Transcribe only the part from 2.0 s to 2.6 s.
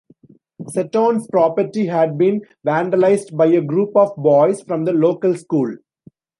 been